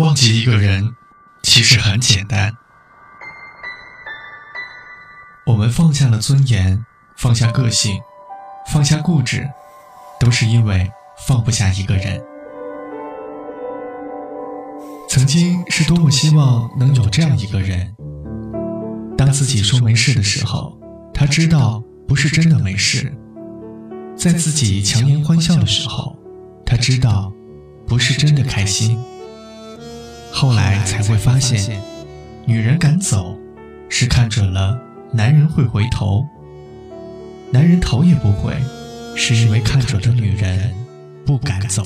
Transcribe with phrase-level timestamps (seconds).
[0.00, 0.94] 忘记一个人，
[1.42, 2.54] 其实很简单。
[5.44, 6.82] 我们放下了尊严，
[7.18, 8.00] 放下个性，
[8.72, 9.46] 放下固执，
[10.18, 10.90] 都是因为
[11.28, 12.18] 放不下一个人。
[15.06, 17.94] 曾经是多么希望能有这样一个人，
[19.18, 20.80] 当自己说没事的时候，
[21.12, 23.06] 他知道不是真的没事；
[24.16, 26.16] 在自己强颜欢笑的时候，
[26.64, 27.30] 他知道
[27.86, 28.98] 不是真的开心。
[30.40, 31.78] 后来才会发现，
[32.46, 33.38] 女人敢走，
[33.90, 34.80] 是看准了
[35.12, 36.24] 男人会回头；
[37.52, 38.54] 男人头也不回，
[39.14, 40.72] 是因为看准了女人
[41.26, 41.84] 不敢走。